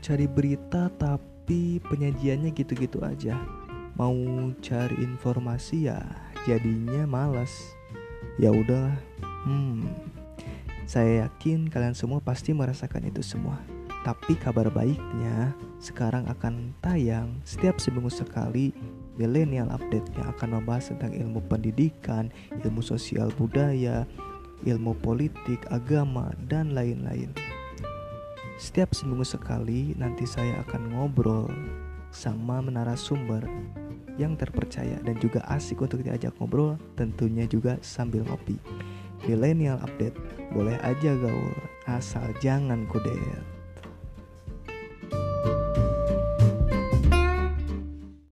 [0.00, 3.36] cari berita tapi penyajiannya gitu-gitu aja.
[4.00, 4.16] Mau
[4.64, 6.00] cari informasi ya
[6.48, 7.52] jadinya malas.
[8.40, 8.96] Ya udahlah.
[9.44, 9.84] Hmm.
[10.88, 13.60] Saya yakin kalian semua pasti merasakan itu semua.
[14.00, 18.72] Tapi kabar baiknya, sekarang akan tayang setiap seminggu sekali
[19.20, 22.32] Millennial Update yang akan membahas tentang ilmu pendidikan,
[22.64, 24.08] ilmu sosial budaya,
[24.64, 27.49] ilmu politik, agama, dan lain-lain.
[28.60, 31.48] Setiap seminggu sekali nanti saya akan ngobrol
[32.12, 33.40] sama menara sumber
[34.20, 38.60] yang terpercaya dan juga asik untuk diajak ngobrol tentunya juga sambil ngopi.
[39.24, 40.20] Millennial Update
[40.52, 41.56] boleh aja gaul
[41.88, 43.59] asal jangan kudet.